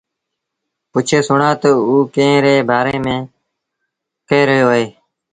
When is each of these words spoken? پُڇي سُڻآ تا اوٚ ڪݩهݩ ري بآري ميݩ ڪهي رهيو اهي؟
پُڇي 0.91 1.19
سُڻآ 1.27 1.51
تا 1.61 1.69
اوٚ 1.89 2.07
ڪݩهݩ 2.13 2.41
ري 2.45 2.55
بآري 2.69 2.97
ميݩ 3.05 3.29
ڪهي 4.27 4.41
رهيو 4.47 4.67
اهي؟ 4.73 4.85